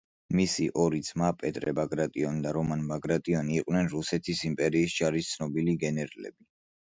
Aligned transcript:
მისი 0.37 0.63
ორი 0.83 1.01
ძმა 1.09 1.27
პეტრე 1.41 1.73
ბაგრატიონი 1.79 2.41
და 2.45 2.53
რომან 2.57 2.81
ბაგრატიონი 2.91 3.55
იყვნენ 3.63 3.91
რუსეთის 3.93 4.41
იმპერიის 4.53 4.97
ჯარის 5.01 5.29
ცნობილი 5.35 5.77
გენერლები. 5.85 6.49